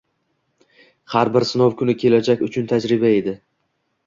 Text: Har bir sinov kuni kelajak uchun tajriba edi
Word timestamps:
Har 1.15 1.31
bir 1.35 1.45
sinov 1.49 1.75
kuni 1.83 1.95
kelajak 2.05 2.43
uchun 2.49 2.67
tajriba 2.73 3.13
edi 3.21 3.37